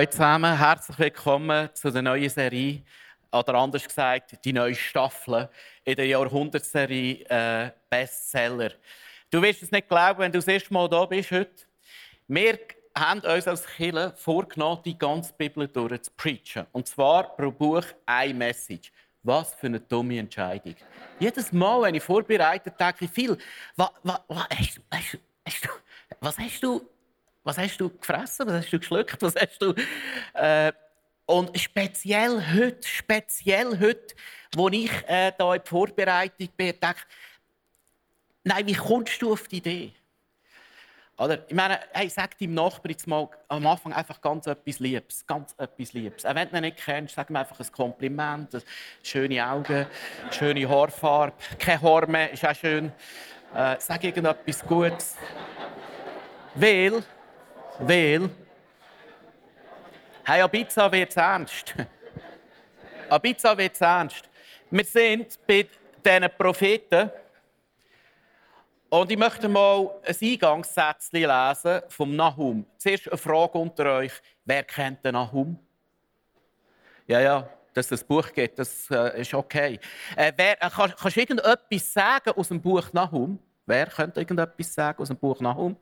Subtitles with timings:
[0.00, 2.80] Hallo zusammen, herzlich willkommen zu der neuen Serie,
[3.30, 5.50] oder anders gesagt, die neue Staffel
[5.84, 8.70] in der Jahrhundertserie äh, Bestseller.
[9.30, 11.66] Du wirst es nicht glauben, wenn du das erste Mal da bist heute.
[12.28, 12.58] Wir
[12.96, 16.00] haben uns als Kirche vorgenommen, die ganze Bibel durch.
[16.72, 18.90] Und zwar pro Buch eine Message.
[19.22, 20.76] Was für eine dumme Entscheidung.
[21.18, 23.36] Jedes Mal, wenn ich vorbereite, denke ich viel.
[23.76, 25.68] Was, was, was, hast, du, hast du,
[26.20, 26.88] was hast du
[27.42, 28.46] was hast du gefressen?
[28.46, 29.20] Was hast du geschluckt?
[29.22, 29.74] Was hast du...
[30.34, 30.72] Äh,
[31.26, 34.14] und speziell heute, speziell heute,
[34.56, 36.96] wo ich äh, da in die Vorbereitung bin, denke
[38.42, 39.92] nein, wie kommst du auf die Idee?
[41.20, 45.26] Oder, ich meine, hey, sag deinem Nachbarn jetzt mal am Anfang einfach ganz etwas Liebes.
[45.26, 46.24] Ganz etwas Liebes.
[46.24, 48.64] Auch wenn du ihn nicht kennst, sag ihm einfach ein Kompliment.
[49.02, 49.86] Schöne Augen,
[50.30, 52.90] schöne Haarfarbe, kein Haar mehr, ist auch schön.
[53.54, 55.16] Äh, sag irgendetwas Gutes.
[56.54, 57.04] Weil
[57.80, 58.30] weil
[60.24, 61.74] hey, Ibiza wird ernst.
[63.10, 64.28] Ibiza wird ernst.
[64.70, 65.66] Wir sind bei
[66.04, 67.10] diesen Propheten
[68.90, 72.66] und ich möchte mal ein Eingangssätzchen lesen vom Nahum.
[72.76, 74.12] Zuerst eine Frage unter euch.
[74.44, 75.58] Wer kennt den Nahum?
[77.06, 79.80] Ja, ja, dass es ein Buch gibt, das äh, ist okay.
[80.16, 83.38] Äh, wer, äh, kannst, kannst du irgendetwas sagen aus dem Buch Nahum?
[83.66, 85.76] Wer könnte irgendetwas sagen aus dem Buch Nahum?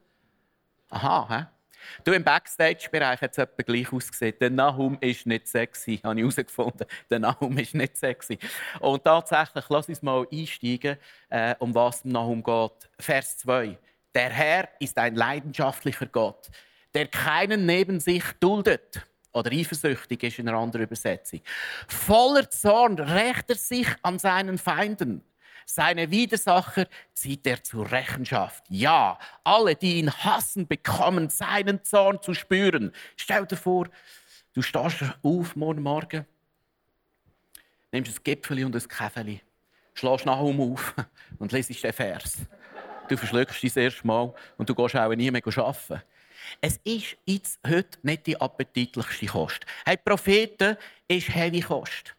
[0.90, 1.57] Aha, hä?
[2.04, 4.34] Du, im Backstage-Bereich hat es etwa gleich ausgesehen.
[4.40, 6.86] Der Nahum ist nicht sexy, habe ich herausgefunden.
[7.10, 8.38] Der Nahum ist nicht sexy.
[8.80, 10.96] Und tatsächlich, lass uns mal einsteigen,
[11.28, 12.90] äh, um was es Nahum geht.
[12.98, 13.78] Vers 2.
[14.14, 16.48] Der Herr ist ein leidenschaftlicher Gott,
[16.94, 19.04] der keinen neben sich duldet.
[19.32, 21.40] Oder eifersüchtig ist in einer anderen Übersetzung.
[21.86, 25.22] Voller Zorn rächt er sich an seinen Feinden.
[25.70, 28.64] Seine Widersacher zieht er zur Rechenschaft.
[28.70, 32.90] Ja, alle, die ihn hassen, bekommen seinen Zorn zu spüren.
[33.16, 33.86] Stell dir vor,
[34.54, 36.24] du stehst auf morgen Morgen,
[37.92, 39.42] nimmst ein Gipfeli und ein Käfeli,
[39.92, 40.94] schlägst Nahum auf
[41.38, 42.38] und lesest den Vers.
[43.06, 46.02] Du verschluckst dich das erste Mal und du gehst auch nie mehr arbeiten.
[46.62, 49.66] Es ist jetzt heute nicht die appetitlichste Kost.
[49.84, 52.14] Hey, Propheten ist heavy Kost.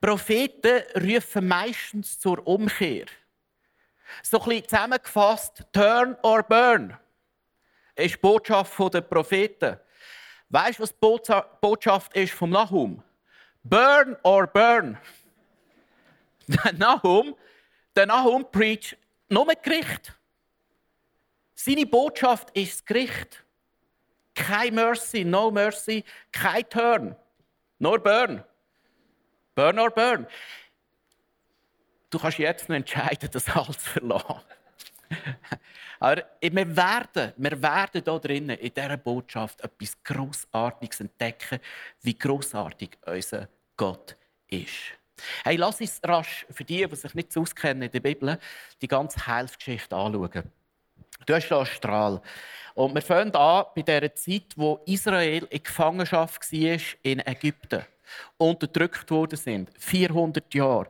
[0.00, 3.06] Propheten rufen meistens zur Umkehr.
[4.22, 6.98] So ein bisschen zusammengefasst, turn or burn,
[7.94, 9.78] ist die Botschaft der Propheten.
[10.48, 13.02] Weißt du, was die Botschaft ist vom Nahum?
[13.62, 14.98] Burn or burn.
[16.46, 17.36] Der Nahum,
[17.94, 18.96] der Nahum preacht
[19.28, 20.12] nur Gericht.
[21.54, 23.44] Seine Botschaft ist das Gericht.
[24.34, 27.16] Kein Mercy, no Mercy, kein Turn,
[27.78, 28.42] nur Burn.
[29.54, 30.26] Burn or burn.
[32.10, 34.40] Du kannst jetzt noch entscheiden, das alles zu verlassen.
[36.00, 41.60] Aber wir werden, wir werden hier drinnen in dieser Botschaft etwas Grossartiges entdecken,
[42.02, 44.16] wie grossartig unser Gott
[44.48, 44.72] ist.
[45.44, 48.38] Hey, lass uns rasch für die, die sich nicht auskennen in der Bibel,
[48.80, 50.50] die ganze Heilsgeschichte anschauen.
[51.24, 52.20] Du hast einen Strahl.
[52.74, 57.84] Und wir fangen an bei der Zeit, wo Israel in Gefangenschaft war in Ägypten
[58.36, 59.70] unterdrückt worden sind.
[59.78, 60.86] 400 Jahre.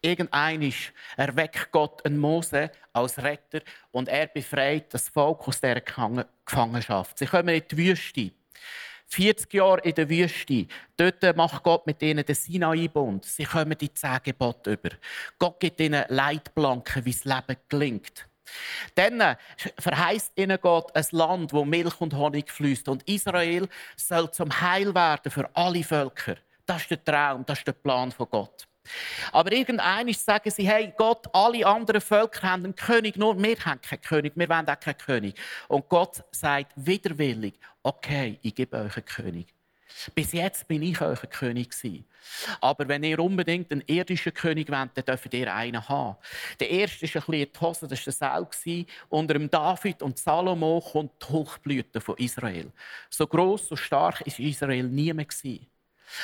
[0.00, 7.18] Irgendeinisch erweckt Gott einen Mose als Retter und er befreit das Volk aus dieser Gefangenschaft.
[7.18, 8.30] Sie kommen in die Wüste.
[9.06, 10.66] 40 Jahre in der Wüste.
[10.96, 13.24] Dort macht Gott mit ihnen den Sinai-Bund.
[13.24, 14.90] Sie kommen die zehn Gebote über.
[15.38, 18.26] Gott gibt ihnen Leitplanken, wie das Leben gelingt.
[18.94, 19.36] Dann äh,
[19.78, 22.88] verheißt ihnen Gott ein Land, wo Milch und Honig fließt.
[22.88, 26.36] Und Israel soll zum Heil werden für alle Völker.
[26.66, 28.66] Das ist der Traum, das ist der Plan von Gott.
[29.32, 33.80] Aber irgendwann sagen sie, hey Gott, alle anderen Völker haben einen König, nur wir haben
[33.80, 35.34] keinen König, wir wollen auch keinen König.
[35.68, 39.54] Und Gott sagt widerwillig, okay, ich gebe euch einen König.
[40.14, 41.74] Bis jetzt bin ich euer König.
[42.60, 46.16] Aber wenn ihr unbedingt einen irdischen König wollt, dann dürft ihr einen haben.
[46.60, 48.86] Der erste war ein bisschen die Hose, das war der Saul.
[49.08, 52.72] Unter dem David und Salomo kommt die Hochblüte von Israel.
[53.10, 55.26] So groß, so stark war Israel nie mehr.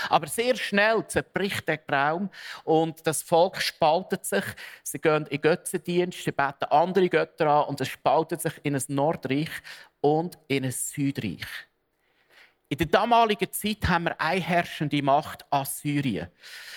[0.09, 2.31] Aber sehr schnell zerbricht der Traum
[2.65, 4.45] und das Volk spaltet sich.
[4.83, 8.83] Sie gehen in Götzendienst, sie beten andere Götter an und es spaltet sich in ein
[8.89, 9.51] Nordreich
[10.01, 11.47] und in ein Südreich.
[12.71, 16.29] In der damaligen Zeit haben wir eine herrschende Macht, Assyrien.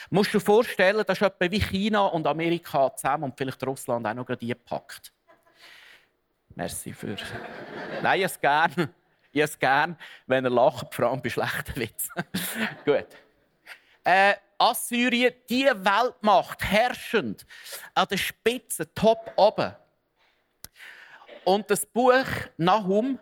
[0.10, 4.07] Du musst dir vorstellen, das ist etwa wie China und Amerika zusammen und vielleicht Russland
[4.07, 5.13] auch noch gerade gepackt.
[6.56, 7.16] Merci für.
[8.01, 8.90] Nein, ich es gerne.
[9.31, 9.95] Ich es gern,
[10.25, 12.24] wenn er lacht, vor allem bei schlechten Witzen.
[12.86, 13.07] Gut.
[14.04, 17.46] Äh, Assyrien, die Weltmacht, herrschend,
[17.94, 19.75] an der Spitze, top oben.
[21.44, 22.25] Und das Buch
[22.57, 23.19] Nahum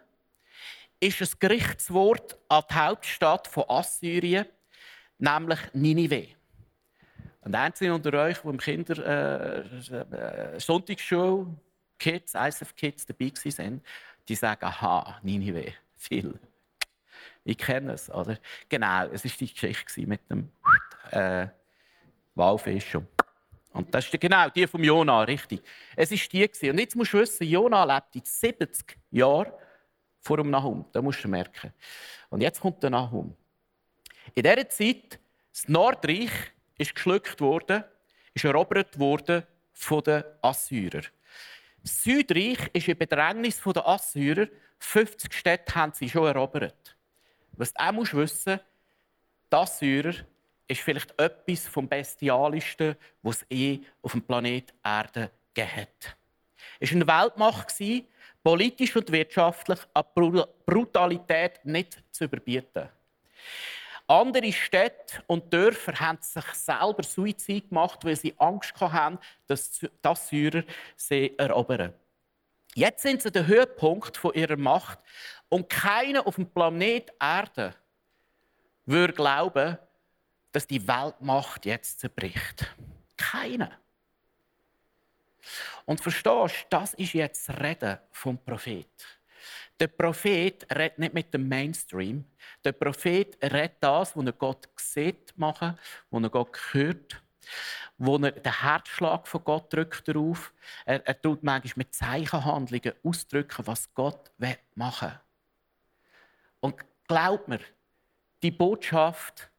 [1.01, 4.45] ist ein Gerichtswort an die Hauptstadt von Assyrien,
[5.18, 6.27] nämlich Ninive.
[7.42, 11.48] Und einzelne unter euch, die im Kinder äh, äh, Sonntagsschule
[11.98, 13.81] Kids, ISF Kids dabei waren,
[14.27, 16.39] die sagen, aha, Ninive viel.
[17.44, 18.38] Ich kenne es, oder?
[18.69, 20.51] Genau, es war die Geschichte mit dem
[21.09, 21.48] äh,
[22.36, 22.95] Walfisch.
[23.74, 25.63] Und das ist genau die vom Jona, richtig.
[25.95, 29.51] Es ist die Und jetzt musst du wissen, Jona lebt in 70 Jahren
[30.21, 30.85] vor dem Nahum.
[30.91, 31.73] Das musst du merken.
[32.29, 33.35] Und jetzt kommt der Nahum.
[34.33, 35.19] In dieser Zeit,
[35.51, 36.31] das Nordreich
[36.77, 37.83] ist geschluckt worden,
[38.33, 41.06] ist erobert worden von den Assyrern.
[41.81, 44.47] Das Südreich ist in Bedrängnis der Assyrer
[44.79, 46.95] 50 Städte haben sie schon erobert.
[47.53, 48.59] Was du auch musst wissen
[49.51, 50.13] die Assyrer
[50.67, 56.15] ist vielleicht etwas vom Bestialischsten, was es eh auf dem Planet Erde gegeben hat.
[56.79, 57.71] Es war eine Weltmacht,
[58.43, 62.89] politisch und wirtschaftlich an Brutalität nicht zu überbieten.
[64.07, 69.17] Andere Städte und Dörfer haben sich selber Suizid gemacht, weil sie Angst hatten,
[69.47, 70.63] dass die Assyrer
[70.97, 71.93] sie erobern.
[72.73, 74.99] Jetzt sind sie der Höhepunkt ihrer Macht
[75.49, 77.73] und keiner auf dem Planet Erde
[78.85, 79.77] würde glauben,
[80.51, 82.75] dass die Weltmacht jetzt zerbricht.
[83.17, 83.80] Keiner.
[85.85, 88.87] Und verstehst das ist jetzt das Reden vom Prophet.
[89.79, 92.25] Der Prophet redet nicht mit dem Mainstream.
[92.63, 95.77] Der Prophet redet das, was er Gott sieht machen,
[96.09, 97.21] was er Gott hört
[97.97, 100.53] wo er den Herzschlag von Gott drückt darauf.
[100.85, 104.31] Er, er tut manchmal mit Zeichenhandlungen ausdrücken, was Gott
[104.75, 105.19] machen will.
[106.61, 106.75] Und
[107.07, 107.59] glaubt mir,
[108.41, 109.51] die Botschaft,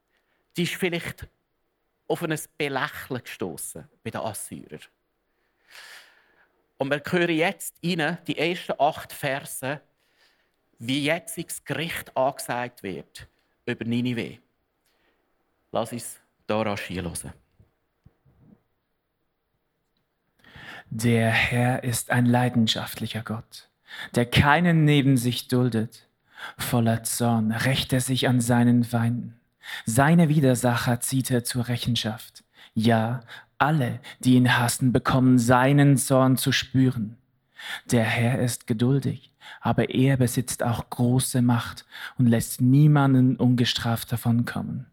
[0.57, 1.29] die ist vielleicht
[2.09, 4.81] auf ein Belächeln gestoßen bei den Assyrern.
[6.83, 9.81] Und wir hören jetzt rein, die ersten acht Verse,
[10.81, 13.29] wie jetzt das Gericht angesagt wird
[13.67, 14.39] über Ninive.
[15.71, 16.19] Lass uns
[16.49, 17.33] da rasch hören.
[20.91, 23.71] Der Herr ist ein leidenschaftlicher Gott,
[24.17, 26.09] der keinen neben sich duldet.
[26.59, 29.41] Voller Zorn rächt er sich an seinen Feinden.
[29.87, 32.43] Seine Widersacher zieht er zur Rechenschaft.
[32.75, 33.21] Ja,
[33.63, 37.17] alle, die ihn hassen, bekommen seinen Zorn zu spüren.
[37.91, 41.87] Der Herr ist geduldig, aber er besitzt auch große Macht
[42.19, 44.87] und lässt niemanden ungestraft davonkommen.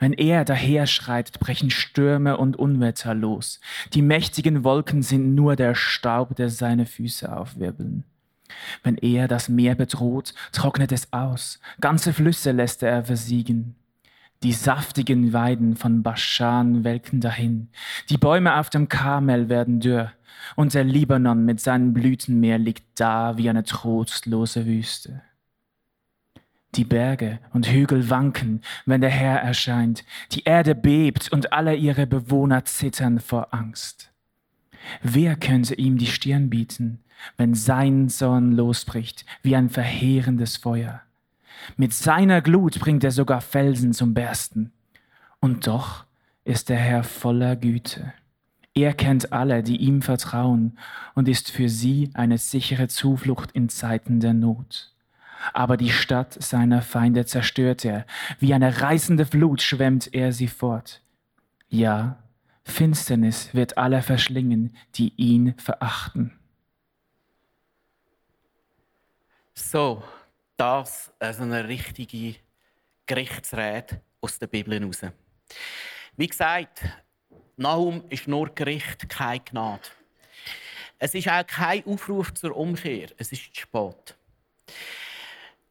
[0.00, 3.60] Wenn er daherschreitet, brechen Stürme und Unwetter los.
[3.92, 8.04] Die mächtigen Wolken sind nur der Staub, der seine Füße aufwirbeln.
[8.82, 11.60] Wenn er das Meer bedroht, trocknet es aus.
[11.80, 13.74] Ganze Flüsse lässt er versiegen.
[14.42, 17.68] Die saftigen Weiden von Baschan welken dahin.
[18.10, 20.12] Die Bäume auf dem Karmel werden dürr.
[20.56, 25.22] Und der Libanon mit seinem Blütenmeer liegt da wie eine trostlose Wüste.
[26.74, 30.04] Die Berge und Hügel wanken, wenn der Herr erscheint.
[30.32, 34.10] Die Erde bebt und alle ihre Bewohner zittern vor Angst.
[35.02, 37.04] Wer könnte ihm die Stirn bieten,
[37.36, 41.02] wenn sein Zorn losbricht wie ein verheerendes Feuer?
[41.76, 44.72] Mit seiner Glut bringt er sogar Felsen zum Bersten.
[45.40, 46.04] Und doch
[46.44, 48.12] ist der Herr voller Güte.
[48.74, 50.78] Er kennt alle, die ihm vertrauen
[51.14, 54.94] und ist für sie eine sichere Zuflucht in Zeiten der Not
[55.52, 58.06] aber die Stadt seiner Feinde zerstört er.
[58.38, 61.02] Wie eine reißende Flut schwemmt er sie fort.
[61.68, 62.18] Ja,
[62.64, 66.32] Finsternis wird alle verschlingen, die ihn verachten.
[69.54, 70.02] So,
[70.56, 72.36] das ist eine richtige
[73.06, 75.02] Gerichtsrede aus der Bibel heraus.
[76.16, 76.82] Wie gesagt,
[77.56, 79.82] Nahum ist nur Gericht, keine Gnade.
[80.98, 84.16] Es ist auch kein Aufruf zur Umkehr, es ist zu spät.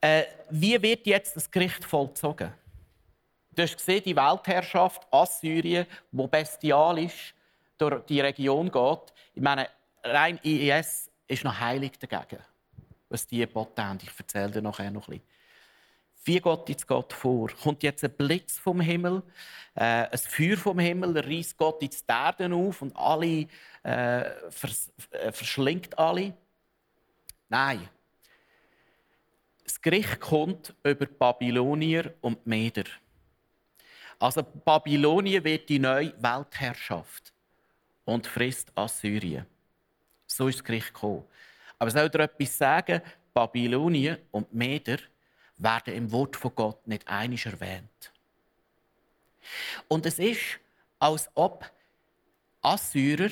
[0.02, 2.54] Äh, wie wird jetzt das Gericht vollzogen?
[3.56, 7.34] Du hast gesehen, die Weltherrschaft Assyrien, wo bestialisch
[7.78, 9.14] durch die Region geht.
[9.34, 9.70] Ich meine,
[10.04, 12.44] rein IS ist noch heilig dagegen,
[13.14, 14.00] was die Boten haben.
[14.02, 15.34] Ich erzähle dir nachher noch ein bisschen.
[16.26, 17.50] Wie geht jetzt Gott vor?
[17.62, 19.22] Kommt jetzt ein Blitz vom Himmel,
[19.76, 23.48] äh, ein Feuer vom Himmel, reißt Gott jetzt die Erde auf und alle
[23.84, 26.34] äh, vers äh, verschlingt alle?
[27.50, 27.88] Nein.
[29.66, 32.86] Das Gericht kommt über Babylonier und Meder.
[34.18, 37.34] Also Babylonien wird die neue Weltherrschaft
[38.06, 39.46] und frisst Assyrien.
[40.26, 41.26] So ist das Gericht gekommen.
[41.84, 43.02] Aber soll dir etwas sagen?
[43.34, 45.00] Babylonien und Meder
[45.58, 48.14] werden im Wort von Gott nicht einig erwähnt.
[49.90, 50.62] Und es ist,
[50.98, 51.70] als ob
[52.62, 53.32] Assyrer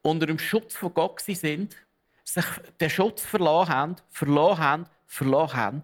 [0.00, 1.76] unter dem Schutz von Gott sind,
[2.24, 2.46] sich
[2.80, 5.82] den Schutz verloren haben, verloren haben, verloren haben.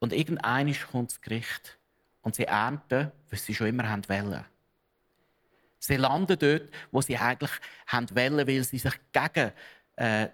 [0.00, 1.78] Und irgendein kommt das Gericht.
[2.22, 4.44] Und sie ernten, was sie schon immer wollen.
[5.78, 7.52] Sie landen dort, wo sie eigentlich
[7.92, 9.52] wollen, weil sie sich gegen
[9.94, 10.30] äh,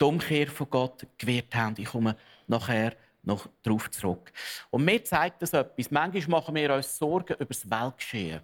[0.00, 1.74] die Umkehr von Gott gewehrt haben.
[1.78, 4.32] Ich komme nachher noch darauf zurück.
[4.70, 5.90] Und mir zeigt das etwas.
[5.90, 8.40] Manchmal machen wir uns Sorgen über das Weltgeschehen.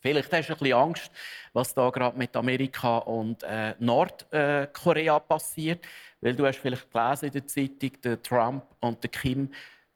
[0.00, 1.10] Vielleicht hast du ein bisschen Angst,
[1.52, 5.84] was da gerade mit Amerika und äh, Nordkorea passiert,
[6.20, 9.50] weil du hast vielleicht gelesen in der Zeitung, der Trump und der Kim,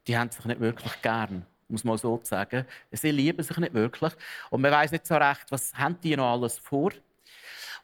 [0.06, 2.66] die haben sich nicht wirklich gern, muss man so sagen.
[2.90, 4.12] Sie lieben sich nicht wirklich
[4.50, 6.90] und man weiß nicht so recht, was haben die noch alles vor.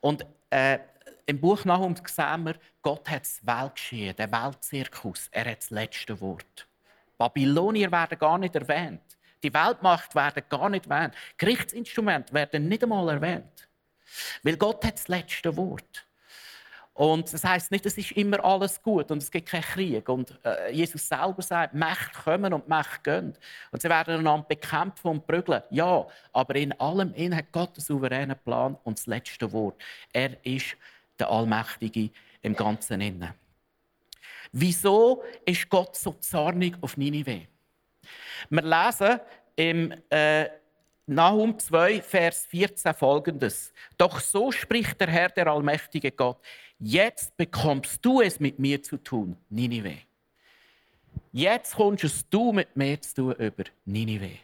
[0.00, 0.80] Und äh,
[1.29, 5.29] im Buch Nahum sehen wir, Gott hat das Weltgeschehen, den Weltzirkus.
[5.31, 6.67] Er hat das letzte Wort.
[7.19, 9.03] Babylonier werden gar nicht erwähnt.
[9.43, 11.15] Die Weltmacht werden gar nicht erwähnt.
[11.37, 13.69] Gerichtsinstrumente werden nicht einmal erwähnt.
[14.43, 16.07] Weil Gott hat das letzte Wort.
[16.95, 20.09] Und das heißt nicht, es ist immer alles gut und es gibt keinen Krieg.
[20.09, 23.35] Und äh, Jesus selber sagt, Mächte kommen und Mächte gehen.
[23.71, 25.63] Und sie werden einander bekämpfen und prügeln.
[25.71, 29.81] Ja, aber in allem in hat Gott einen souveränen Plan und das letzte Wort.
[30.13, 30.75] Er ist
[31.19, 32.11] der Allmächtige
[32.43, 33.35] im Ganzen inne.
[34.53, 37.47] Wieso ist Gott so zornig auf Ninive?
[38.49, 39.21] Wir lesen
[39.57, 40.49] im äh,
[41.07, 43.73] Nahum 2, Vers 14 folgendes.
[43.97, 46.39] Doch so spricht der Herr, der allmächtige Gott.
[46.79, 49.99] Jetzt bekommst du es mit mir zu tun, Ninive.
[51.33, 54.39] Jetzt kommst es du mit mir zu tun über Ninive.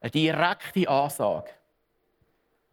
[0.00, 1.50] Eine direkte Ansage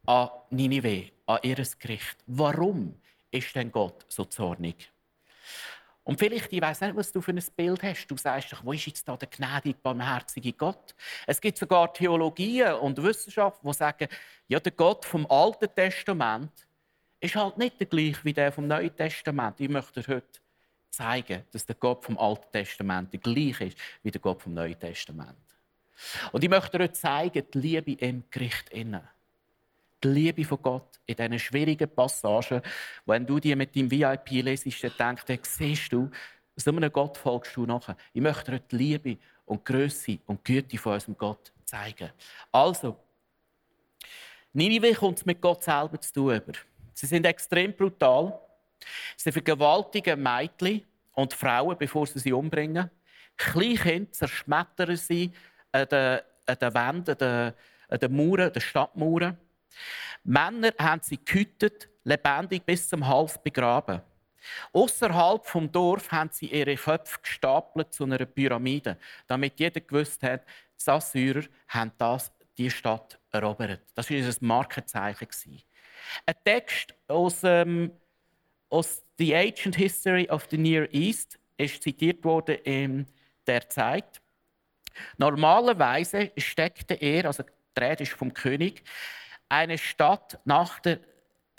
[0.06, 2.18] an Ninive, an ihr Gericht.
[2.28, 2.96] Warum
[3.32, 4.92] ist denn Gott so zornig?
[6.06, 8.08] Und vielleicht, ich weiß nicht, was du für ein Bild hast.
[8.08, 10.94] Du sagst doch, wo ist jetzt da der gnädige, barmherzige Gott?
[11.26, 14.10] Es gibt sogar Theologien und Wissenschaft, die sagen,
[14.50, 16.52] ja, der Gott vom Alten Testament
[17.22, 19.62] ist halt nicht der gleiche wie der vom Neuen Testament.
[19.62, 20.40] Ich möchte dir heute
[20.90, 24.78] zeigen, dass der Gott vom Alten Testament der gleiche ist wie der Gott vom Neuen
[24.78, 25.38] Testament.
[26.34, 29.08] Und ich möchte dir heute zeigen, die Liebe im Gericht innen
[30.04, 32.62] die Liebe von Gott in diesen schwierigen Passagen.
[33.06, 36.10] Wenn du die mit deinem VIP lesest, dann denkst du, siehst du,
[36.56, 37.98] so einem Gott folgst du nachher.
[38.14, 42.12] Ich möchte dir die Liebe und die Größe und die Güte von unserem Gott zeigen.
[42.52, 42.98] Also,
[44.54, 46.42] Ninive kommt es mit Gott selber zu tun.
[46.94, 48.40] Sie sind extrem brutal.
[49.18, 50.84] Sie vergewaltigen Mädchen
[51.14, 52.90] und Frauen, bevor sie sie umbringen.
[53.36, 55.32] Kleinkinder zerschmettern sie
[55.72, 57.54] an den, an den Wänden,
[57.90, 59.38] an den Mauern, den Stadtmauern.
[60.24, 64.02] Männer haben sie gehütet, lebendig bis zum Hals begraben.
[64.74, 70.44] Außerhalb vom Dorf haben sie ihre Köpfe gestapelt zu einer Pyramide, damit jeder gewusst hat,
[70.86, 73.82] die Assyrer haben das, die Stadt erobert.
[73.96, 75.28] Das war ein Markenzeichen.
[76.26, 77.92] Ein Text aus, ähm,
[78.70, 83.08] aus The Ancient History of the Near East ist zitiert worden in
[83.48, 84.22] der Zeit.
[85.18, 88.84] Normalerweise steckte er, also die Rede ist vom König,
[89.54, 91.00] eine Stadt nach der,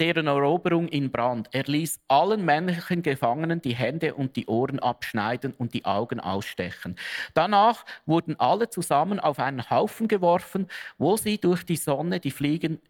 [0.01, 1.49] deren Eroberung in Brand.
[1.53, 6.97] Er ließ allen männlichen Gefangenen die Hände und die Ohren abschneiden und die Augen ausstechen.
[7.35, 10.67] Danach wurden alle zusammen auf einen Haufen geworfen,
[10.99, 12.81] wo sie durch die Sonne, die Fliegen,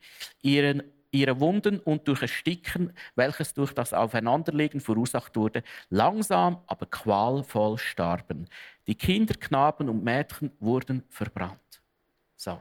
[0.41, 7.79] ihren ihre Wunden und durch Ersticken, welches durch das Aufeinanderlegen verursacht wurde, langsam, aber qualvoll
[7.79, 8.49] starben.
[8.89, 11.83] Die Kinder, Knaben und Mädchen wurden verbrannt.
[12.35, 12.61] So.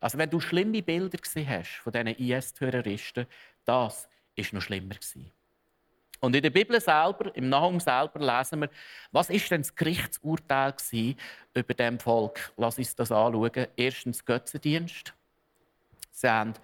[0.00, 3.26] Also wenn du schlimme Bilder gesehen hast von diesen IS-Terroristen,
[3.64, 5.30] das ist noch schlimmer gewesen.
[6.20, 8.70] Und in der Bibel selber, im Nahum selber lesen wir,
[9.10, 10.74] was ist denn das Gerichtsurteil
[11.54, 12.52] über dem Volk?
[12.56, 13.66] Lass uns das anschauen.
[13.76, 15.14] Erstens Götzendienst.
[16.10, 16.54] Sie haben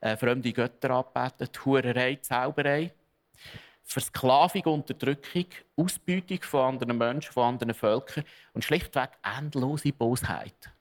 [0.00, 2.92] äh, fremde Götter angebetet, Hurerei, Zauberei,
[3.82, 5.46] Versklavung, Unterdrückung,
[5.76, 10.72] Ausbeutung von anderen Menschen, von anderen Völkern und schlichtweg endlose Bosheit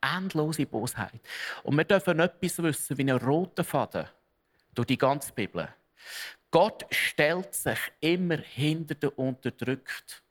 [0.00, 1.20] endlose Bosheit.
[1.62, 4.06] Und wir dürfen etwas wissen wie einen roten Faden
[4.74, 5.68] durch die ganze Bibel.
[6.50, 10.22] Gott stellt sich immer hinter den Unterdrückten.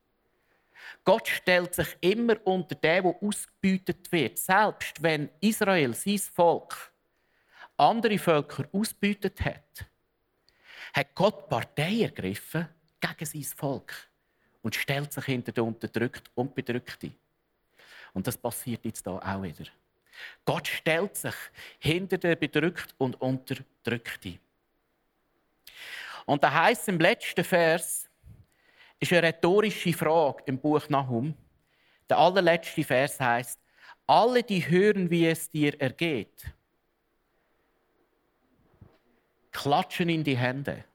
[1.03, 4.39] Gott stellt sich immer unter den, der ausgebeutet wird.
[4.39, 6.91] Selbst wenn Israel, sein Volk,
[7.77, 9.85] andere Völker ausgebeutet hat,
[10.93, 12.67] hat Gott Partei ergriffen
[12.99, 13.93] gegen sein Volk
[14.61, 17.15] und stellt sich hinter den Unterdrückten und Bedrückten.
[18.15, 19.65] Und das passiert jetzt hier auch wieder.
[20.45, 21.35] Gott stellt sich
[21.79, 24.39] hinter den Bedrückten und Unterdrückten.
[26.25, 28.09] Und da heißt im letzten Vers,
[28.99, 31.35] ist eine rhetorische Frage im Buch Nahum.
[32.09, 33.59] Der allerletzte Vers heißt:
[34.07, 36.53] Alle, die hören, wie es dir ergeht,
[39.51, 40.85] klatschen in die Hände.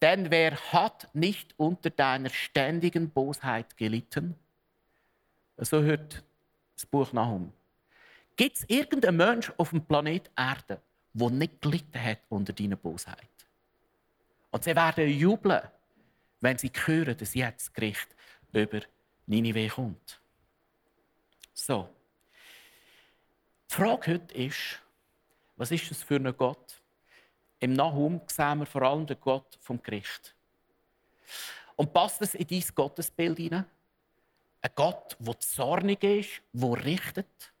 [0.00, 4.34] Denn wer hat nicht unter deiner ständigen Bosheit gelitten?
[5.58, 6.22] So hört
[6.74, 7.52] das Buch Nahum.
[8.36, 10.80] Gibt es irgendeinen Mensch auf dem Planet Erde,
[11.14, 13.28] der nicht gelitten hat unter deiner Bosheit?
[14.50, 15.62] Und sie werden jubeln,
[16.40, 18.08] wenn sie hören, dass jetzt das Gericht
[18.52, 18.80] über
[19.26, 20.20] Ninive kommt.
[21.54, 21.88] So.
[23.70, 24.80] Die Frage heute ist,
[25.56, 26.80] was ist das für ein Gott?
[27.58, 30.34] Im Nahum sehen wir vor allem den Gott vom Gericht.
[31.74, 33.64] Und passt das in dein Gottesbild hinein?
[34.66, 37.52] Ein Gott, der zornig ist, der richtet.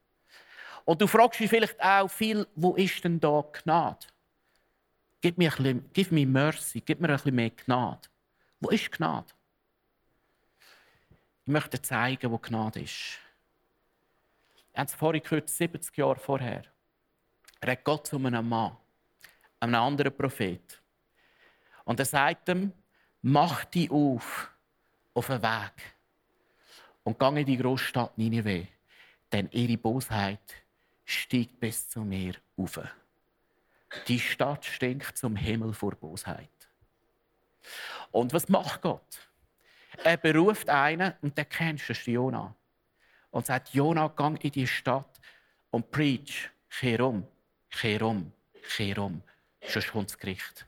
[0.84, 4.08] Und du fragst dich vielleicht auch viel, wo ist denn da Gnade?
[5.20, 8.08] Gib mir, ein bisschen, gib Mercy, gib mir ein bisschen mehr Gnade.
[8.58, 9.32] Wo ist Gnade?
[11.44, 13.20] Ich möchte zeigen, wo Gnade ist.
[14.72, 16.64] Wir haben es vorhin gehört, 70 Jahre vorher.
[17.64, 18.76] Redet Gott zu einem Mann,
[19.60, 20.82] einem anderen Prophet.
[21.84, 22.72] Und er sagt ihm,
[23.22, 24.50] mach dich auf,
[25.14, 25.95] auf den Weg.
[27.06, 28.66] Und geh in die Großstadt Nineveh,
[29.30, 30.40] denn ihre Bosheit
[31.04, 32.80] steigt bis zu mir auf.
[34.08, 36.50] Die Stadt stinkt zum Himmel vor Bosheit.
[38.10, 39.28] Und was macht Gott?
[40.02, 42.52] Er beruft einen, und der kennst du, das ist Jona.
[43.30, 45.20] Und sagt, Jona, geh in die Stadt
[45.70, 47.24] und preach, kehr um,
[47.70, 48.32] kehr um,
[48.76, 49.22] kehr um.
[49.64, 50.66] Sonst kommt das Gericht.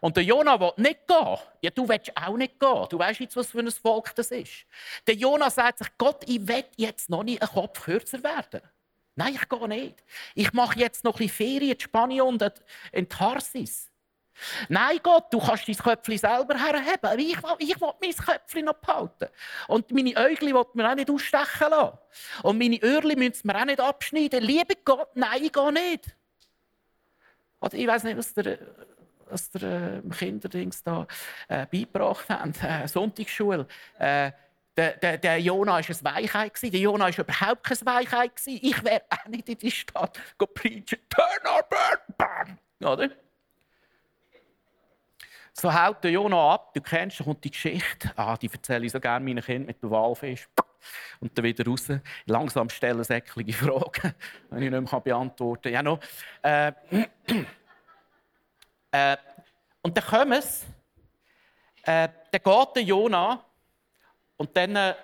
[0.00, 1.38] Und der Jona will nicht gehen.
[1.60, 2.86] Ja, du willst auch nicht gehen.
[2.88, 4.64] Du weißt jetzt, was für ein Volk das ist.
[5.06, 8.62] Der Jona sagt sich, Gott, ich will jetzt noch nicht einen Kopf kürzer werden.
[9.14, 10.02] Nein, ich gehe nicht.
[10.34, 12.44] Ich mache jetzt noch ein bisschen Ferien in Spanien und
[12.92, 13.90] in Tarsis.
[14.68, 19.28] Nein, Gott, du kannst dein Köpfchen selber herheben, ich, ich will mein Köpfchen noch behalten.
[19.68, 21.98] Und meine Äugel will man auch nicht ausstechen lassen.
[22.42, 24.42] Und meine Öhrchen müssen wir auch nicht abschneiden.
[24.42, 26.16] Liebe Gott, nein, ich gehe nicht.
[27.60, 28.58] Oder ich weiß nicht, was der,
[29.30, 31.06] was der äh, Kinderdings da
[31.48, 33.66] äh, beigebracht haben, äh, Sonntagsschule.
[33.98, 34.32] Äh,
[34.76, 36.62] der, der, der Jona war ein Weichheit.
[36.62, 38.32] Der Jona war überhaupt kein Weichheit.
[38.46, 40.18] Ich wäre auch nicht in die Stadt
[40.54, 40.98] preachen.
[41.08, 42.16] Turn or burn!
[42.16, 42.58] Bam!
[42.92, 43.10] Oder?
[45.52, 46.72] So haut der Jona ab.
[46.72, 48.10] Du kennst, da die Geschichte.
[48.16, 50.48] Ah, die erzähle ich so gerne meinen Kindern mit dem Walfisch.
[51.20, 51.88] Und dann wieder raus.
[52.24, 54.14] Langsam stellen säcklige Fragen,
[54.50, 55.72] die ich nicht mehr beantworten kann.
[55.72, 56.00] Ja, noch.
[56.42, 56.72] Äh,
[58.90, 59.16] äh,
[59.82, 60.64] und dann kommen es.
[61.82, 63.44] Äh, dann geht der Jona
[64.36, 64.94] und dann äh,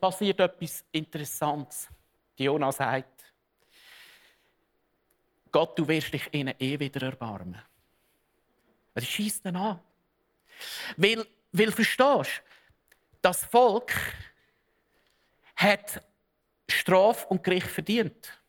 [0.00, 1.88] passiert etwas Interessantes.
[2.38, 3.24] Die Jona sagt,
[5.50, 7.60] Gott, du wirst dich ihnen eh wieder erbarmen.
[8.94, 9.80] Es schießt dann an.
[10.96, 12.42] Weil, weil verstehst
[13.20, 13.92] das Volk
[15.56, 16.02] hat
[16.68, 18.41] Strafe und Gericht verdient.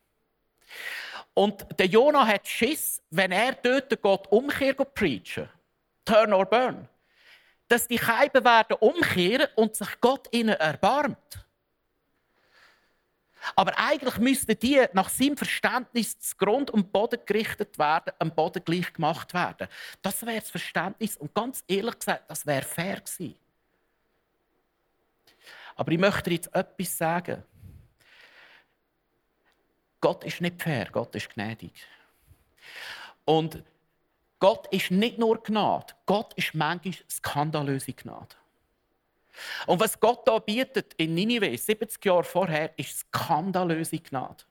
[1.34, 5.50] Und der Jona hat Schiss, wenn er dort Gott Umkehr preachen,
[6.06, 6.88] turn or burn,
[7.68, 11.44] dass die Scheiben werden umkehren und sich Gott ihnen erbarmt.
[13.56, 18.64] Aber eigentlich müssten die nach seinem Verständnis zu Grund und Boden gerichtet werden, am Boden
[18.64, 19.68] gleich gemacht werden.
[20.02, 21.18] Das wäre das Verständnis.
[21.18, 23.36] Und ganz ehrlich gesagt, das wäre fair gewesen.
[25.76, 27.44] Aber ich möchte jetzt etwas sagen.
[30.04, 31.72] Gott ist nicht fair, Gott ist gnädig.
[33.24, 33.64] Und
[34.38, 38.36] Gott ist nicht nur Gnade, Gott ist manchmal skandalöse Gnade.
[39.66, 44.44] Und was Gott da bietet in Ninive, 70 Jahre vorher, ist skandalöse Gnade.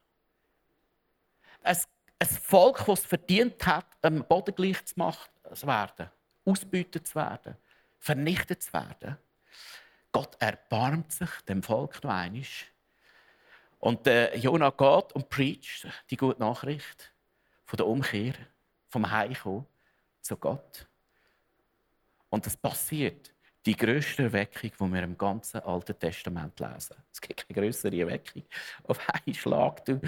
[1.62, 1.76] Ein,
[2.18, 6.10] ein Volk, das es verdient hat, am Boden gleich zu werden,
[6.46, 7.58] ausbeutet zu werden,
[7.98, 9.18] vernichtet zu werden.
[10.12, 12.42] Gott erbarmt sich dem Volk noch einmal.
[13.82, 17.12] Und äh, Jonah geht und preacht die gute Nachricht
[17.64, 18.34] von der Umkehr,
[18.88, 19.66] vom Heimkommen
[20.20, 20.86] zu Gott.
[22.30, 23.34] Und das passiert.
[23.66, 26.96] Die grösste Erweckung, die wir im ganzen Alten Testament lesen.
[27.12, 28.44] Es gibt keine größere Erweckung
[28.84, 29.84] auf einen Schlag.
[29.84, 30.00] Du.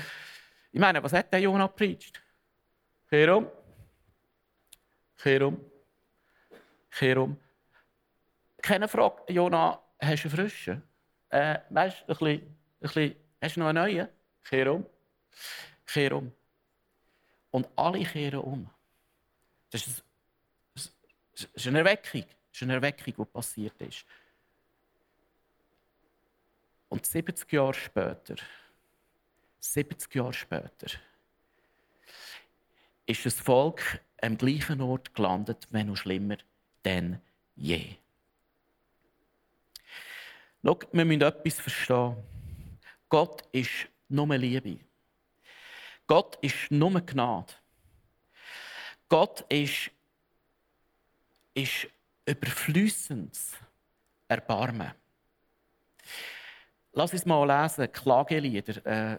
[0.71, 2.23] Ich meine, was hat der Jonah preacht?
[3.09, 3.47] Kehr um.
[5.19, 5.53] Kehr
[8.63, 10.83] keine Frage, Jona, hast du einen frischen?
[11.29, 14.09] Äh, weißt du, ein bisschen, ein bisschen, hast du noch einen neuen?
[14.43, 14.87] Kehr um.
[15.87, 16.33] Kehr um.
[17.51, 18.71] Und alle kehren um.
[19.71, 20.05] Das ist,
[20.75, 22.23] das ist eine Erweckung.
[22.23, 24.05] Das ist eine Erweckung, die passiert ist.
[26.89, 28.37] Und 70 Jahre später,
[29.59, 30.87] 70 Jahre später,
[33.07, 36.37] ist das Volk am gleichen Ort gelandet, wenn noch schlimmer
[36.85, 37.21] denn
[37.57, 37.97] je.
[40.65, 42.17] Schau, wir müssen etwas verstehen.
[43.09, 44.79] Gott ist nur Liebe.
[46.07, 47.53] Gott ist nur Gnade.
[49.09, 49.91] Gott ist,
[51.55, 51.89] ist
[52.27, 53.53] überflüssendes
[54.29, 54.93] Erbarmen.
[56.93, 59.19] Lass uns mal lesen, Klagelieder, äh,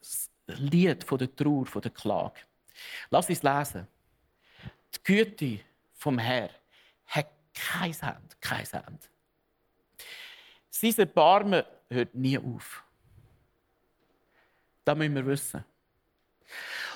[0.00, 2.40] das Lied von der Trauer, von der Klage.
[3.10, 3.86] Lass uns lesen.
[4.94, 5.60] Die Güte
[5.94, 6.50] vom Herrn
[7.06, 9.10] hat kein Hand, kein Hand.
[10.70, 12.84] Sein Erbarmen hört nie auf.
[14.88, 15.62] Das müssen wir wissen.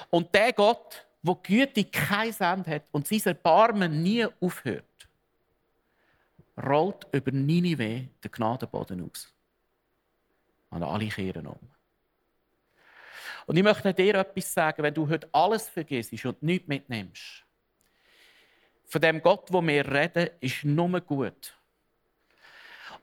[0.09, 5.09] Und der Gott, der Güte kein Ende hat und sein Erbarmen nie aufhört,
[6.57, 9.31] rollt über Ninive den Gnadenboden aus.
[10.71, 11.59] Und alle kehren um.
[13.45, 17.45] Und ich möchte dir etwas sagen, wenn du heute alles vergisst und nichts mitnimmst.
[18.87, 21.55] Von dem Gott, wo wir reden, ist nur gut.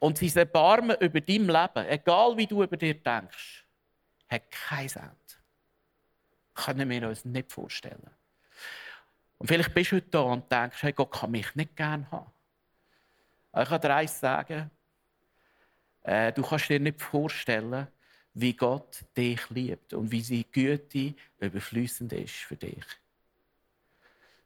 [0.00, 3.59] Und sein Erbarmen über dein Leben, egal wie du über dir denkst,
[4.30, 5.16] hat kein Ende.
[6.54, 8.10] Können wir uns nicht vorstellen.
[9.38, 12.30] Und vielleicht bist du heute da und denkst, hey, Gott kann mich nicht gerne haben.
[13.58, 14.70] Ich kann dir eins sagen,
[16.02, 17.88] äh, du kannst dir nicht vorstellen,
[18.34, 22.84] wie Gott dich liebt und wie seine Güte überflüssend ist für dich.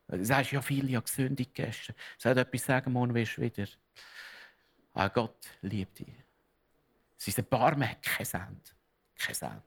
[0.09, 1.97] Du sagst ja viel, ja gesündigt gestern.
[2.19, 3.67] Soll etwas sagen, morgen wirst du wieder.
[4.93, 6.15] Aber Gott liebt dich.
[7.17, 8.71] Sein Erbarmen hat kein Ende.
[9.27, 9.63] Kein Ende.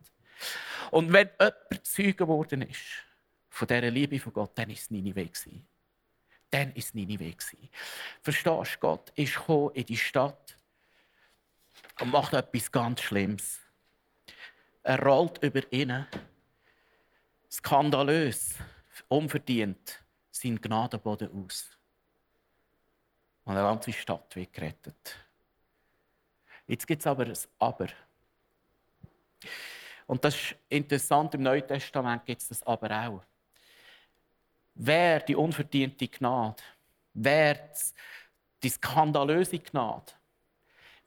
[0.91, 3.03] Und wenn jemand Zeuge geworden ist
[3.49, 5.29] von dieser Liebe von Gott, dann war es Ninive.
[6.49, 7.35] Dann war es Ninive.
[8.21, 9.39] Verstehst du, Gott ist
[9.73, 10.55] in die Stadt
[11.99, 13.59] und macht etwas ganz Schlimmes.
[14.83, 16.05] Er rollt über ihn,
[17.51, 18.55] skandalös,
[19.07, 21.77] unverdient, seinen Gnadenboden aus.
[23.43, 25.17] Und eine ganze Stadt wird gerettet.
[26.67, 27.87] Jetzt gibt es aber ein Aber.
[30.05, 33.23] Und das ist interessant, im Neuen Testament gibt es das aber auch.
[34.75, 36.63] Wer die unverdiente Gnade,
[37.13, 37.71] wer
[38.63, 40.13] die skandalöse Gnade,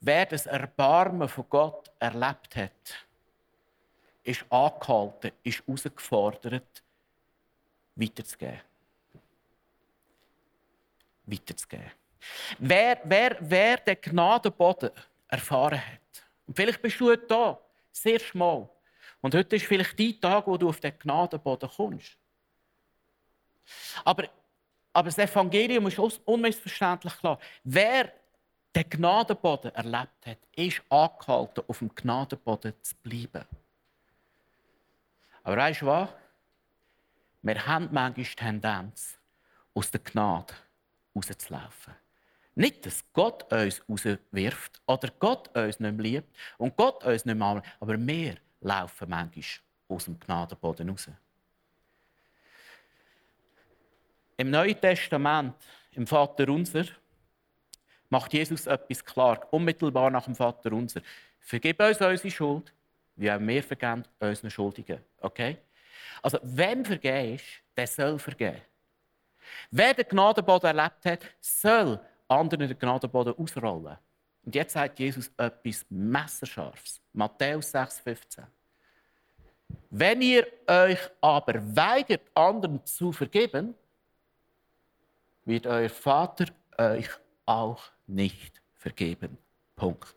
[0.01, 3.07] wer das Erbarmen von Gott erlebt hat,
[4.23, 6.83] ist angehalten, ist herausgefordert,
[7.95, 8.61] weiterzugeben.
[11.25, 11.93] Weiterzugeben.
[12.59, 14.91] Wer, wer, wer den Gnadenboden
[15.29, 16.01] erfahren hat,
[16.47, 17.59] und vielleicht bist du da,
[17.93, 18.69] sehr schmal,
[19.21, 22.17] und heute ist vielleicht dein Tag, wo du auf den Gnadenboden kommst.
[24.05, 24.29] Aber,
[24.93, 27.39] aber das Evangelium ist unmissverständlich klar.
[27.63, 28.13] Wer
[28.75, 33.45] den Gnadenboden erlebt hat, ist angehalten, auf dem Gnadenboden zu bleiben.
[35.43, 36.09] Aber weißt du was?
[37.43, 39.19] Wir haben manchmal die Tendenz,
[39.75, 40.53] aus der Gnade
[41.15, 41.95] rauszulaufen.
[42.55, 47.37] Nicht, dass Gott uns rauswirft oder Gott uns nicht mehr liebt und Gott uns nicht
[47.37, 49.45] mehr aber wir laufen manchmal
[49.89, 51.09] aus dem Gnadenboden raus.
[54.37, 55.55] Im Neuen Testament,
[55.93, 56.85] im Vater Unser,
[58.09, 61.03] macht Jesus etwas klar, unmittelbar nach dem Vater Unser.
[61.41, 62.73] Vergib uns unsere Schuld,
[63.17, 65.01] wie auch wir vergeben unseren Schuldigen.
[65.21, 65.59] Okay?
[66.23, 67.45] Also, wem vergehst,
[67.77, 68.63] der soll vergeben.
[69.71, 73.97] Wer den Gnadenboden erlebt hat, soll anderen den Gnadenboden ausrollen.
[74.45, 77.01] Und jetzt sagt Jesus etwas Messerscharfes.
[77.13, 78.45] Matthäus 6,15.
[79.91, 83.75] Wenn ihr euch aber weigert, anderen zu vergeben,
[85.45, 86.47] wird euer Vater
[86.79, 87.09] euch
[87.47, 89.37] auch nicht vergeben.
[89.77, 90.15] Punkt.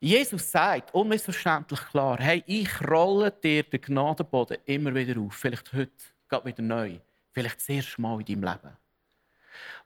[0.00, 5.34] Jesus sagt unmissverständlich klar: Hey, ich rolle dir den Gnadenboden immer wieder auf.
[5.34, 5.90] Vielleicht heute,
[6.28, 6.98] gerade wieder neu.
[7.32, 8.76] Vielleicht das erste Mal in deinem Leben.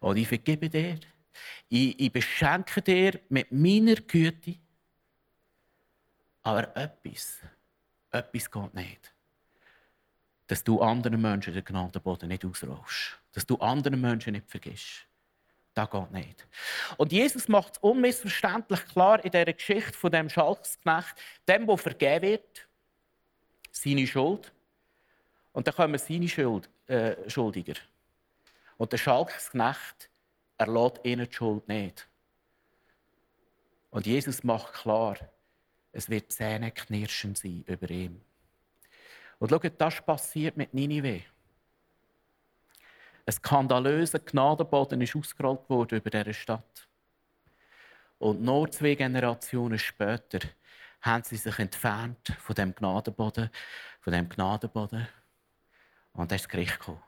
[0.01, 0.99] Und ich vergebe dir.
[1.69, 4.57] Ich, ich beschenke dir mit meiner Güte.
[6.43, 7.39] Aber etwas,
[8.11, 9.15] etwas geht nicht
[10.51, 13.21] dass du anderen Menschen den Gnadenboden nicht ausrollst.
[13.33, 15.07] Dass du anderen Menschen nicht vergisst.
[15.75, 16.45] Das geht nicht.
[16.97, 21.15] Und Jesus macht es unmissverständlich klar in dieser Geschichte von dem Schalksknecht,
[21.47, 22.69] dem, der vergeben wird,
[23.71, 24.53] seine Schuld.
[25.53, 27.75] Und dann wir seine Schuld Mitschuldiger.
[28.77, 30.11] Und der Schalksknecht,
[30.57, 30.67] er
[31.05, 32.09] ihnen die Schuld nicht.
[33.91, 35.17] Und Jesus macht klar,
[35.93, 38.21] es wird Zähneknirschen sein über ihm.
[39.39, 41.23] Und schaut, das passiert mit Ninive.
[43.27, 46.89] Ein skandalöser Gnadenboden ist ausgerollt worden über dieser Stadt.
[48.19, 50.41] Und nur zwei Generationen später
[51.01, 53.51] haben sie sich entfernt von dem Gnadenboden,
[54.01, 55.09] von dem Gnadenboden.
[56.13, 57.03] Und dann ist das Gericht gekommen.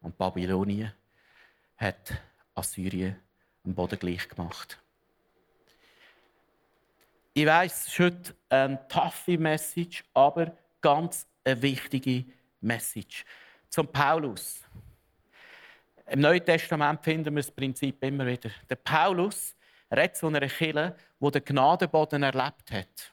[0.00, 0.92] Und Babylonien
[1.76, 2.12] hat
[2.54, 3.16] Assyrien
[3.64, 4.78] am Boden gleich gemacht.
[7.34, 12.24] Ich weiß, es ist heute eine taffe Message, aber ganz eine wichtige
[12.60, 13.24] Message.
[13.68, 14.64] Zum Paulus.
[16.06, 18.50] Im Neuen Testament finden wir das Prinzip immer wieder.
[18.68, 19.54] Der Paulus
[19.90, 23.12] redet von einer Kirche, die den Gnadenboden erlebt hat.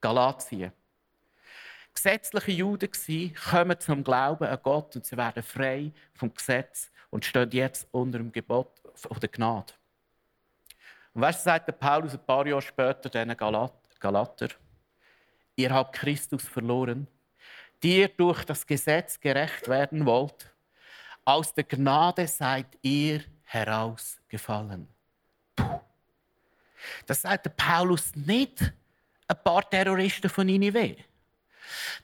[0.00, 0.72] Galatien.
[1.96, 7.24] Gesetzliche Juden waren, kommen zum Glauben an Gott und sie werden frei vom Gesetz und
[7.24, 8.68] stehen jetzt unter dem Gebot
[9.18, 9.72] der Gnade.
[11.14, 14.48] Und du, sagt der Paulus ein paar Jahre später diesen Galater,
[15.56, 17.08] ihr habt Christus verloren,
[17.82, 20.54] die ihr durch das Gesetz gerecht werden wollt.
[21.24, 24.86] Aus der Gnade seid ihr herausgefallen.
[25.56, 25.80] Puh.
[27.06, 28.60] Das sagt der Paulus nicht
[29.26, 30.96] ein paar Terroristen von Ninive.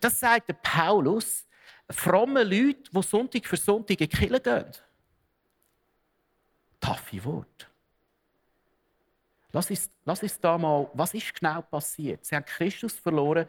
[0.00, 1.46] Das sagt der Paulus
[1.90, 4.70] fromme Leute, die Sonntag für Sonntag in die gehen.
[6.80, 7.68] Taffe Wort.
[9.52, 12.24] Lass uns, lass uns da mal, was ist genau passiert?
[12.24, 13.46] Sie haben Christus verloren,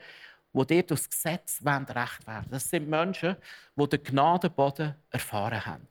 [0.52, 3.36] wo durch das Gesetz recht werden Das sind Menschen,
[3.76, 5.88] die den Gnadenboden erfahren haben.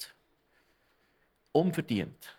[1.50, 2.36] Unverdient.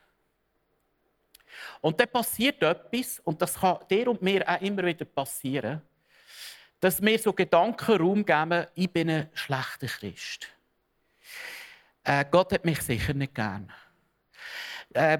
[1.81, 5.81] Und dann passiert etwas, und das kann dir und mir auch immer wieder passieren,
[6.83, 10.49] dass wir so Gedanken Raum geben, ich bin ein schlechter Christ.
[12.03, 13.71] Äh, Gott hat mich sicher nicht gern.
[14.93, 15.19] Äh,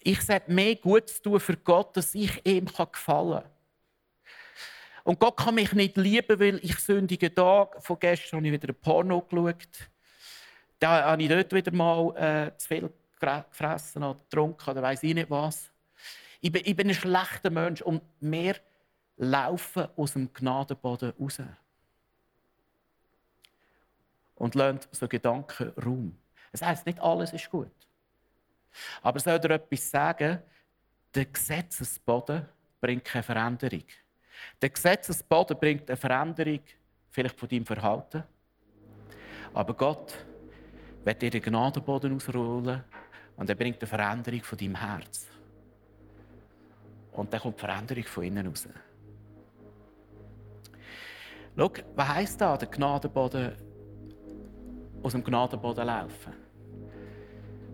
[0.00, 3.50] ich sollte mehr Gutes tun für Gott, dass ich ihm gefallen kann.
[5.04, 7.70] Und Gott kann mich nicht lieben, weil ich sündige da.
[7.78, 9.88] Von gestern habe ich wieder ein Porno geschaut.
[10.78, 15.14] Da habe ich dort wieder mal äh, zu viel gefressen oder getrunken oder weiß ich
[15.14, 15.70] nicht was.
[16.42, 18.56] Ich bin, ich bin ein schlechter Mensch und wir
[19.18, 21.40] laufen aus dem Gnadenboden raus.
[24.36, 26.16] Und lassen so Gedanken Raum.
[26.52, 27.70] Das heisst, nicht alles ist gut.
[29.02, 30.38] Aber soll dir etwas sagen?
[31.14, 32.46] Der Gesetzesboden
[32.80, 33.84] bringt keine Veränderung.
[34.62, 36.60] Der Gesetzesboden bringt eine Veränderung,
[37.10, 38.22] vielleicht von deinem Verhalten.
[39.52, 40.14] Aber Gott
[41.04, 42.84] wird dir den Gnadenboden ausrollen
[43.36, 45.26] und er bringt eine Veränderung von deinem Herz.
[47.12, 48.68] Und dann kommt die Veränderung von innen raus.
[51.58, 53.50] Schau, was heisst da, der Gnadenboden
[55.02, 56.32] aus dem Gnadenboden laufen?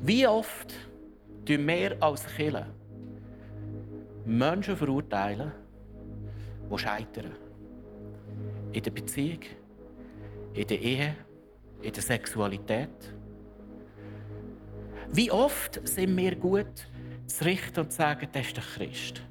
[0.01, 0.73] Wie oft
[1.44, 2.66] tun wir als Killer
[4.25, 5.53] Menschen verurteilen,
[6.70, 7.33] die scheitern?
[8.73, 9.40] In der Beziehung,
[10.55, 11.16] in der Ehe,
[11.83, 13.14] in der Sexualität.
[15.12, 16.88] Wie oft sind wir gut
[17.27, 19.23] zu richten und zu sagen, das ist der Christ?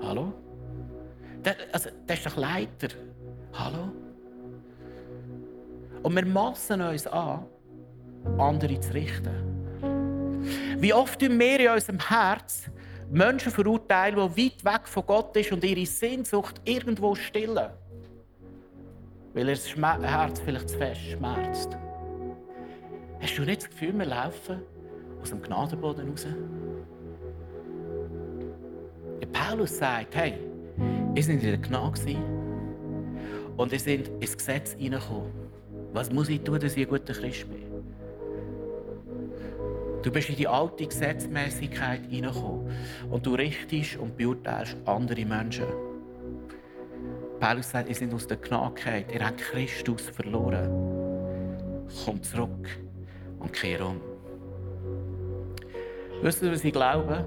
[0.00, 0.32] Hallo?
[1.42, 2.88] Das, also, das ist doch Leiter.
[3.52, 3.90] Hallo?
[6.02, 7.46] Und wir massen uns an,
[8.38, 9.30] andere zu richten.
[10.78, 12.70] Wie oft tun wir in unserem Herz
[13.10, 17.70] Menschen verurteilen, die weit weg von Gott sind und ihre Sehnsucht irgendwo stillen.
[19.34, 19.56] Weil ihr
[20.02, 21.76] Herz vielleicht zu fest schmerzt.
[23.20, 24.62] Hast du nicht das Gefühl, wir laufen
[25.20, 26.26] aus dem Gnadenboden raus?
[29.32, 30.34] Paulus sagt, hey,
[31.14, 32.39] ihr seid in der Gnade
[33.60, 35.30] und ihr seid ins Gesetz hineingekommen.
[35.92, 37.60] Was muss ich tun, dass ich ein guter Christ bin?
[40.02, 42.72] Du bist in die alte Gesetzmäßigkeit hineingekommen
[43.10, 45.66] und du richtest und beurteilst andere Menschen.
[47.38, 50.70] Paulus sagt, ihr seid aus der Gnade ihr habt Christus verloren.
[52.04, 52.66] Komm zurück
[53.40, 54.00] und kehr um.
[56.22, 57.26] Wisst ihr, was ich glaube?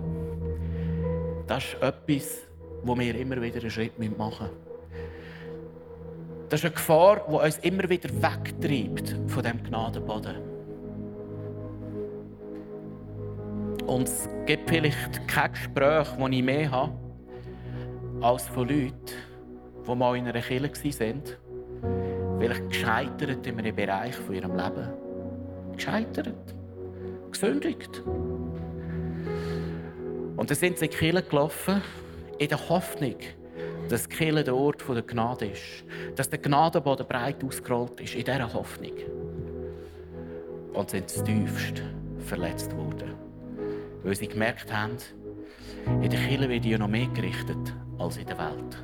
[1.45, 2.47] Das ist etwas,
[2.81, 4.72] wo wir immer wieder einen Schritt machen müssen.
[6.49, 10.35] Das ist eine Gefahr, die uns immer wieder wegtreibt von diesem Gnadenboden.
[13.87, 16.93] Und es gibt vielleicht kein Gespräch, das ich mehr habe,
[18.21, 18.93] als von Leuten,
[19.87, 21.23] die mal in einer Kirche waren,
[22.39, 24.89] vielleicht gescheitert in einem Bereich von ihrem Leben.
[25.73, 26.55] Gescheitert.
[27.31, 28.01] Gesündigt.
[30.37, 31.81] Und dann sind sie in die Kirche gelaufen,
[32.37, 33.15] in der Hoffnung,
[33.89, 35.83] dass die Kirche der Ort der Gnade ist.
[36.15, 38.93] Dass der Gnadenboden breit ausgerollt ist, in dieser Hoffnung.
[40.73, 41.83] und sind tiefst
[42.19, 43.13] verletzt worden.
[44.03, 44.97] Weil sie gemerkt haben,
[46.01, 48.83] in der Kirche wird ja noch mehr gerichtet als in der Welt.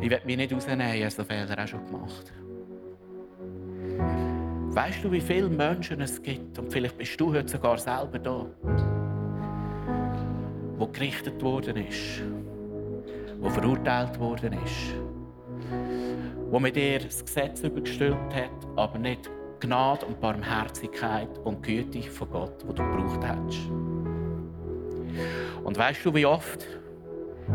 [0.00, 2.32] Ich werde mich nicht rausnehmen, ich habe so Fehler auch schon gemacht.
[4.74, 8.46] Weißt du, wie viele Menschen es gibt, und vielleicht bist du heute sogar selber da,
[10.82, 12.24] wo gerichtet worden ist,
[13.40, 14.96] wo verurteilt worden ist,
[16.50, 22.28] wo mit dir das Gesetz übergestülpt hat, aber nicht Gnade und Barmherzigkeit und Güte von
[22.30, 23.70] Gott, die du gebraucht hast.
[25.62, 26.66] Und weißt du, wie oft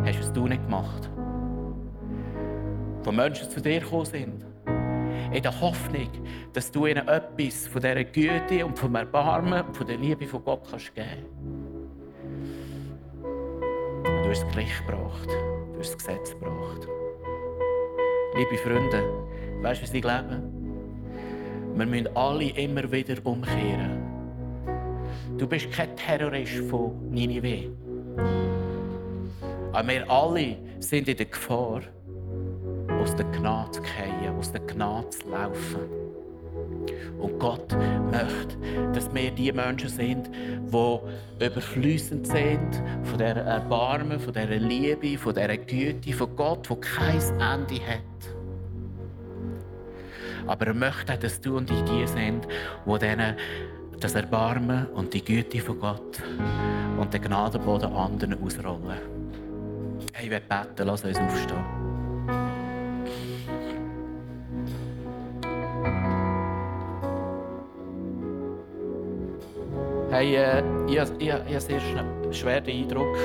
[0.05, 1.09] hast es du nicht gemacht?
[3.03, 4.45] Wo Menschen zu dir gekommen sind,
[5.33, 6.09] in der Hoffnung,
[6.53, 10.45] dass du ihnen etwas von dieser Güte und vom Erbarmen und von der Liebe von
[10.45, 11.56] Gott kannst geben kannst.
[14.27, 16.85] Du hast das Gericht gebracht, du hast das Gesetz gebracht.
[18.35, 19.01] Liebe Freunde,
[19.61, 20.43] weißt du, was ich glaube?
[21.75, 24.03] Wir müssen alle immer wieder umkehren.
[25.37, 27.71] Du bist kein Terrorist von Ninive.
[29.71, 31.83] Aber wir alle sind in der Gefahr,
[32.99, 35.96] aus der Gnade zu fallen, aus der Gnade zu laufen.
[37.19, 37.75] Und Gott
[38.11, 38.57] möchte,
[38.93, 45.33] dass wir die Menschen sind, die überfließend sind von dieser Erbarmen, von dieser Liebe, von
[45.33, 48.01] dieser Güte von Gott, die kein Ende hat.
[50.47, 52.47] Aber er möchte auch, dass du und ich die sind,
[52.85, 53.35] die denen
[53.99, 56.21] das Erbarmen und die Güte von Gott
[56.99, 58.99] und den Gnadenboden anderen ausrollen.
[60.21, 61.96] Ich werde beten, lass uns aufstehen.
[70.09, 71.81] Hey, äh, ich, ich, ich habe sehr
[72.31, 73.17] schwer den Eindruck,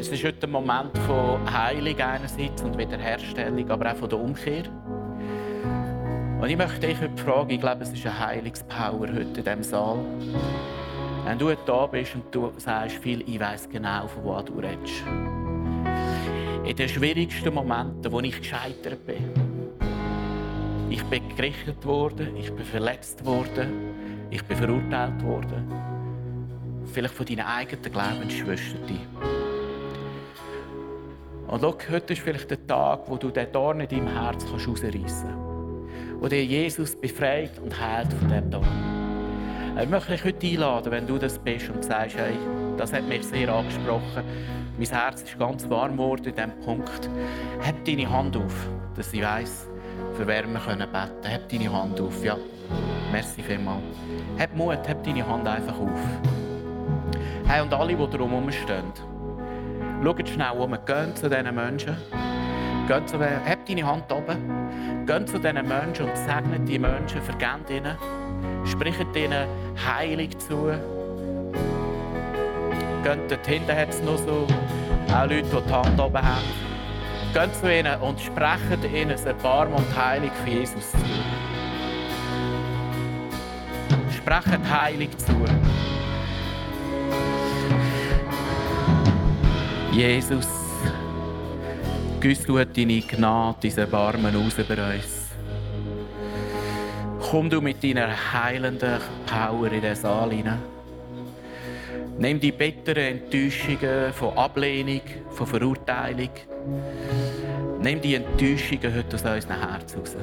[0.00, 4.64] es ist heute ein Moment von Heilung einerseits und Wiederherstellung, aber auch von der Umkehr.
[6.40, 9.62] Und ich möchte dich heute fragen, ich glaube, es ist eine Heilungspower heute in diesem
[9.62, 9.98] Saal.
[11.24, 15.04] Wenn du da bist und du sagst viel, ich weiß genau, von wo du redest.
[16.64, 19.32] In den schwierigsten Momenten, wo ich gescheitert bin.
[20.90, 23.97] Ich bin gerichtet worden, ich bin verletzt worden,
[24.30, 25.72] ich bin verurteilt worden.
[26.92, 29.00] Vielleicht von deinen eigenen Glaubensschwestern.
[31.48, 34.92] Und schau, heute ist vielleicht der Tag, wo du den Dorn in deinem Herz herausreißen
[34.92, 35.24] kannst.
[36.20, 38.98] Wo dir Jesus befreit und heilt von diesem Dorn.
[39.80, 42.34] Ich möchte dich heute einladen, wenn du das bist und sagst, hey,
[42.76, 44.24] das hat mich sehr angesprochen.
[44.76, 47.08] Mein Herz ist ganz warm geworden in diesem Punkt.
[47.60, 49.68] Heb deine Hand auf, dass ich weiss,
[50.16, 51.22] für wer wir beten können.
[51.22, 52.36] Heb deine Hand auf, ja.
[53.12, 53.82] Merci vielmals.
[54.38, 56.00] Hab Mut, hab deine Hand einfach auf.
[57.46, 58.92] Hey, und alle, die drumherum stehen,
[60.04, 61.96] schaut schnell um, geht zu diesen Menschen.
[62.86, 65.06] Geht zu, hab deine Hand oben.
[65.06, 67.96] Geht zu diesen Menschen und segnet die Menschen, vergebt ihnen.
[68.66, 69.48] Spricht ihnen
[69.86, 70.70] heilig zu.
[73.02, 74.46] Geht dort hinten hat es noch so
[75.14, 76.44] auch Leute, die die Hand oben haben.
[77.32, 80.98] Geht zu ihnen und sprecht ihnen das Erbarmen und Heilig für Jesus zu.
[84.28, 85.32] Sprechen heilig zu.
[89.90, 90.46] Jesus,
[92.20, 95.30] gießt du deine Gnade, diese Erbarmen aus über uns.
[97.30, 100.58] Komm du mit deiner heilenden Power in den Saal hinein.
[102.18, 106.32] Nimm die bitteren Enttäuschungen von Ablehnung, von Verurteilung.
[107.80, 110.16] Nimm die Enttäuschungen heute aus unserem Herz raus.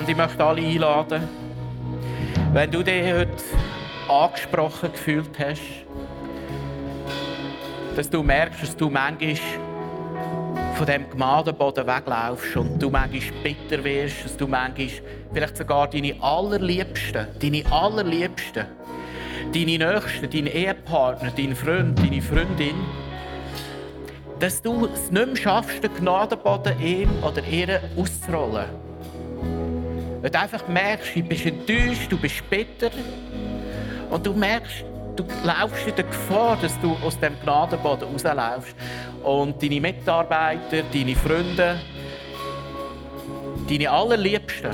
[0.00, 1.28] Und ich möchte alle einladen,
[2.54, 3.36] wenn du dich heute
[4.08, 5.60] angesprochen gefühlt hast,
[7.96, 9.36] dass du merkst, dass du manchmal
[10.74, 14.88] von dem Gnadenboden weglaufst und du manchmal bitter wirst, dass du manchmal
[15.34, 18.64] vielleicht sogar deine allerliebsten, deine allerliebsten,
[19.52, 22.76] deine Nächsten, deinen Ehepartner, deinen Freund, deine Freundin,
[24.38, 28.89] dass du es nicht mehr schaffst, den Gnadenboden ihm oder ihr auszurollen.
[30.22, 32.90] Wenn du einfach merkst, du bist enttäuscht, du bist bitter
[34.10, 34.84] und du merkst,
[35.16, 38.76] du laufst in der Gefahr, dass du aus dem Gnadenboden rauslaufst
[39.22, 41.80] und deine Mitarbeiter, deine Freunde,
[43.66, 44.72] deine allerliebsten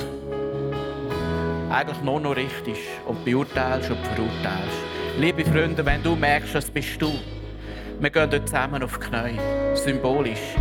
[1.71, 4.79] eigentlich nur noch richtig und beurteilst und verurteilst.
[5.19, 7.13] Liebe Freunde, wenn du merkst, das bist du,
[8.01, 9.41] wir gehen dort zusammen auf die Knie,
[9.75, 10.57] symbolisch.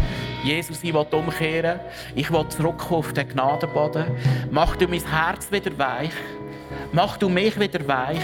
[0.46, 1.80] Jesus, ich will umkehren.
[2.14, 4.06] Ich will zurückkommen auf den Gnadenboden.
[4.52, 6.14] Mach du mein Herz wieder weich.
[6.92, 8.22] Mach du mich wieder weich,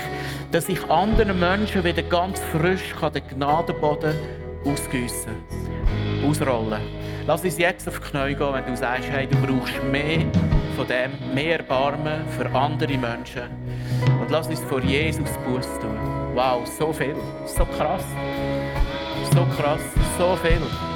[0.51, 4.15] dass ich anderen Menschen wieder ganz frisch den Gnadenboden
[4.63, 5.35] ausgüssen,
[6.23, 6.81] ausrollen.
[7.25, 10.23] Lass uns jetzt auf die Knie gehen, wenn du sagst, hey, du brauchst mehr
[10.75, 13.49] von dem, mehr Erbarmen für andere Menschen.
[14.19, 15.97] Und lass uns vor Jesus Buß tun.
[16.35, 17.15] Wow, so viel,
[17.45, 18.05] so krass,
[19.33, 19.81] so krass,
[20.17, 20.90] so viel.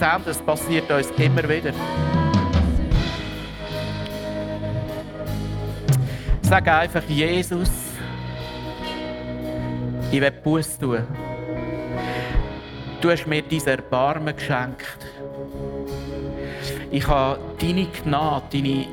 [0.00, 1.74] Seht, das passiert uns immer wieder.
[6.40, 7.68] Sag einfach, Jesus,
[10.10, 11.06] ich will Buß tun.
[13.02, 15.06] Du hast mir dein Erbarmen geschenkt.
[16.90, 18.86] Ich habe deine Gnade, deine,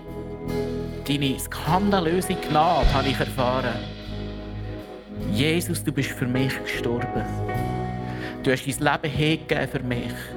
[1.07, 3.75] deine skandalöse Gnade habe ich erfahren.
[5.31, 7.23] Jesus, du bist für mich gestorben.
[8.43, 10.36] Du hast dein Leben hingegeben für mich.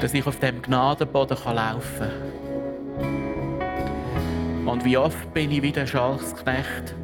[0.00, 2.40] Dass ich auf dem Gnadenboden laufen kann.
[4.66, 6.94] Und wie oft bin ich wie der Schalksknecht,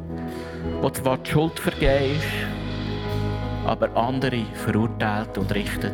[0.81, 2.25] der zwar die Schuld vergeben ist,
[3.67, 5.93] aber andere verurteilt und richtet.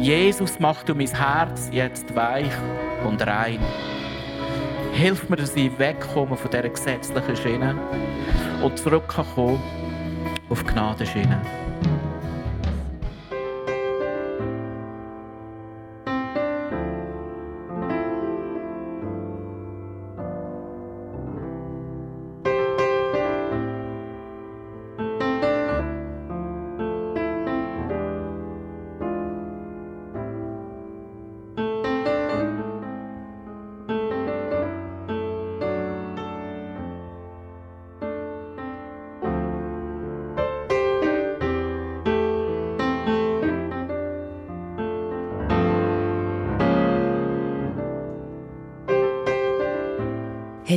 [0.00, 2.50] Jesus, mach du mein Herz jetzt weich
[3.06, 3.60] und rein.
[4.92, 7.74] Hilf mir, dass ich wegkomme von dieser gesetzlichen Schiene
[8.62, 9.60] und zurückkomme
[10.48, 11.40] auf Gnadenschiene.